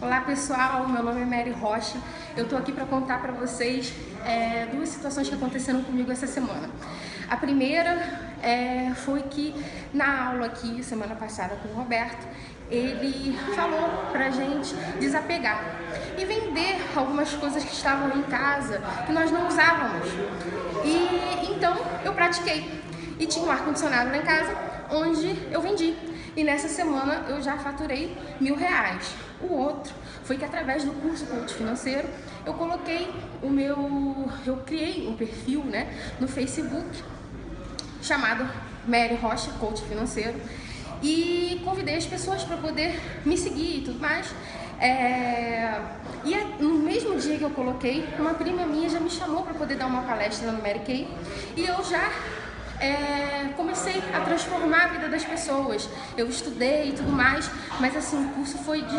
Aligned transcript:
Olá 0.00 0.20
pessoal, 0.20 0.88
meu 0.88 1.02
nome 1.02 1.22
é 1.22 1.24
Mary 1.24 1.50
Rocha. 1.50 1.98
Eu 2.36 2.48
tô 2.48 2.56
aqui 2.56 2.70
para 2.70 2.86
contar 2.86 3.20
para 3.20 3.32
vocês 3.32 3.92
é, 4.24 4.66
duas 4.66 4.90
situações 4.90 5.28
que 5.28 5.34
aconteceram 5.34 5.82
comigo 5.82 6.12
essa 6.12 6.28
semana. 6.28 6.70
A 7.28 7.36
primeira 7.36 8.30
é, 8.40 8.92
foi 8.94 9.22
que 9.22 9.52
na 9.92 10.28
aula 10.28 10.46
aqui 10.46 10.84
semana 10.84 11.16
passada 11.16 11.56
com 11.56 11.70
o 11.70 11.72
Roberto, 11.72 12.28
ele 12.70 13.36
falou 13.56 13.88
pra 14.12 14.30
gente 14.30 14.72
desapegar 15.00 15.64
e 16.16 16.24
vender 16.24 16.76
algumas 16.94 17.34
coisas 17.34 17.64
que 17.64 17.72
estavam 17.72 18.16
em 18.16 18.22
casa 18.22 18.80
que 19.04 19.12
nós 19.12 19.32
não 19.32 19.48
usávamos. 19.48 20.06
E 20.84 21.50
então 21.52 21.76
eu 22.04 22.14
pratiquei. 22.14 22.87
E 23.18 23.26
tinha 23.26 23.44
um 23.44 23.50
ar-condicionado 23.50 24.14
em 24.14 24.22
casa 24.22 24.56
onde 24.90 25.36
eu 25.50 25.60
vendi. 25.60 25.96
E 26.36 26.44
nessa 26.44 26.68
semana 26.68 27.26
eu 27.28 27.42
já 27.42 27.58
faturei 27.58 28.16
mil 28.40 28.54
reais. 28.54 29.14
O 29.40 29.52
outro 29.52 29.92
foi 30.24 30.36
que 30.36 30.44
através 30.44 30.84
do 30.84 30.92
curso 30.92 31.26
coach 31.26 31.54
financeiro 31.54 32.08
eu 32.44 32.54
coloquei 32.54 33.10
o 33.42 33.48
meu, 33.48 34.30
eu 34.46 34.56
criei 34.58 35.06
um 35.08 35.14
perfil, 35.14 35.64
né, 35.64 35.92
no 36.20 36.26
Facebook 36.26 37.02
chamado 38.00 38.48
Mary 38.86 39.16
Rocha 39.16 39.50
Coach 39.60 39.82
Financeiro 39.82 40.40
e 41.02 41.60
convidei 41.64 41.96
as 41.96 42.06
pessoas 42.06 42.42
para 42.42 42.56
poder 42.56 42.98
me 43.24 43.36
seguir 43.36 43.78
e 43.78 43.82
tudo 43.82 44.00
mais. 44.00 44.32
É... 44.80 45.80
E 46.24 46.62
no 46.62 46.74
mesmo 46.74 47.18
dia 47.18 47.36
que 47.36 47.42
eu 47.42 47.50
coloquei, 47.50 48.06
uma 48.18 48.34
prima 48.34 48.64
minha 48.64 48.88
já 48.88 49.00
me 49.00 49.10
chamou 49.10 49.42
para 49.42 49.54
poder 49.54 49.76
dar 49.76 49.86
uma 49.86 50.02
palestra 50.02 50.50
no 50.50 50.62
Mary 50.62 50.80
Kay 50.80 51.08
e 51.56 51.66
eu 51.66 51.82
já 51.84 52.10
é, 52.80 53.52
comecei 53.56 54.02
a 54.14 54.20
transformar 54.20 54.84
a 54.84 54.88
vida 54.88 55.08
das 55.08 55.24
pessoas. 55.24 55.88
Eu 56.16 56.28
estudei 56.28 56.90
e 56.90 56.92
tudo 56.92 57.10
mais, 57.10 57.50
mas 57.80 57.96
assim, 57.96 58.24
o 58.24 58.28
curso 58.30 58.58
foi 58.58 58.82
de 58.82 58.96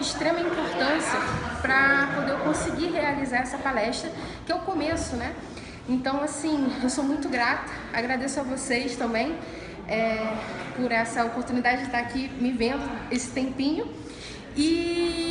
extrema 0.00 0.40
importância 0.40 1.18
para 1.60 2.12
poder 2.14 2.32
eu 2.32 2.38
conseguir 2.38 2.90
realizar 2.90 3.38
essa 3.38 3.58
palestra, 3.58 4.10
que 4.44 4.52
é 4.52 4.54
o 4.54 4.60
começo, 4.60 5.16
né? 5.16 5.34
Então, 5.88 6.22
assim, 6.22 6.72
eu 6.82 6.88
sou 6.88 7.04
muito 7.04 7.28
grata, 7.28 7.70
agradeço 7.92 8.38
a 8.40 8.42
vocês 8.42 8.96
também 8.96 9.36
é, 9.88 10.34
por 10.76 10.92
essa 10.92 11.24
oportunidade 11.24 11.78
de 11.78 11.86
estar 11.86 11.98
aqui 11.98 12.30
me 12.40 12.52
vendo 12.52 12.88
esse 13.10 13.30
tempinho. 13.30 13.88
E, 14.56 15.29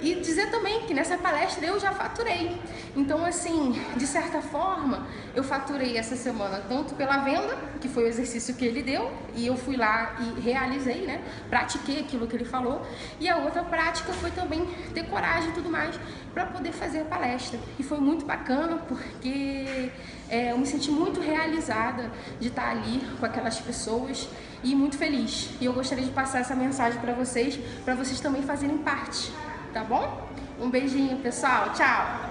e 0.00 0.14
dizer 0.16 0.50
também 0.50 0.86
que 0.86 0.94
nessa 0.94 1.16
palestra 1.18 1.66
eu 1.66 1.78
já 1.78 1.92
faturei. 1.92 2.60
Então, 2.96 3.24
assim, 3.24 3.80
de 3.96 4.06
certa 4.06 4.40
forma, 4.40 5.06
eu 5.34 5.44
faturei 5.44 5.96
essa 5.96 6.16
semana 6.16 6.62
tanto 6.68 6.94
pela 6.94 7.18
venda, 7.18 7.56
que 7.80 7.88
foi 7.88 8.04
o 8.04 8.06
exercício 8.06 8.54
que 8.54 8.64
ele 8.64 8.82
deu, 8.82 9.12
e 9.34 9.46
eu 9.46 9.56
fui 9.56 9.76
lá 9.76 10.16
e 10.20 10.40
realizei, 10.40 11.06
né? 11.06 11.22
Pratiquei 11.48 12.00
aquilo 12.00 12.26
que 12.26 12.36
ele 12.36 12.44
falou. 12.44 12.84
E 13.20 13.28
a 13.28 13.36
outra 13.36 13.62
prática 13.62 14.12
foi 14.12 14.30
também 14.30 14.66
ter 14.94 15.04
coragem 15.04 15.50
e 15.50 15.52
tudo 15.52 15.70
mais 15.70 15.98
para 16.34 16.46
poder 16.46 16.72
fazer 16.72 17.00
a 17.00 17.04
palestra. 17.04 17.58
E 17.78 17.82
foi 17.82 17.98
muito 17.98 18.24
bacana 18.24 18.76
porque 18.88 19.90
é, 20.28 20.52
eu 20.52 20.58
me 20.58 20.66
senti 20.66 20.90
muito 20.90 21.20
realizada 21.20 22.10
de 22.38 22.48
estar 22.48 22.70
ali 22.70 23.00
com 23.18 23.26
aquelas 23.26 23.60
pessoas 23.60 24.28
e 24.62 24.74
muito 24.74 24.96
feliz. 24.96 25.50
E 25.60 25.64
eu 25.64 25.72
gostaria 25.72 26.04
de 26.04 26.10
passar 26.10 26.40
essa 26.40 26.54
mensagem 26.54 27.00
para 27.00 27.12
vocês, 27.12 27.58
para 27.84 27.94
vocês 27.94 28.20
também 28.20 28.42
fazerem 28.42 28.78
parte, 28.78 29.32
tá 29.78 29.84
bom? 29.84 30.26
Um 30.60 30.68
beijinho, 30.68 31.18
pessoal. 31.18 31.72
Tchau! 31.72 32.27